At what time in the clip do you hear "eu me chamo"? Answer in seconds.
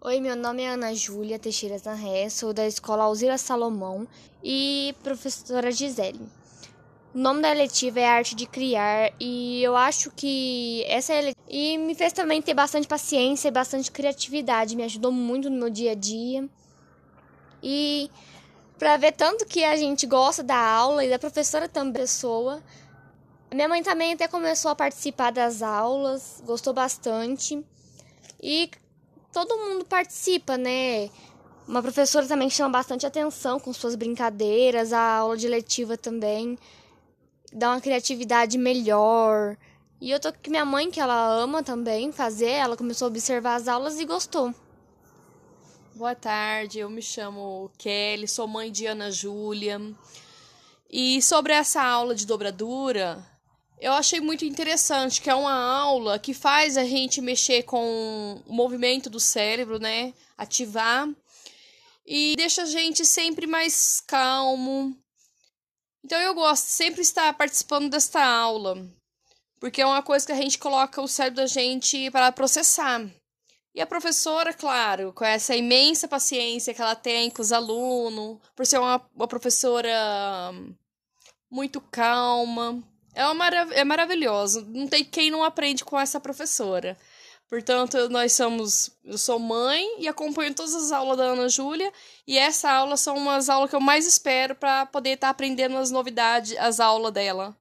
46.80-47.70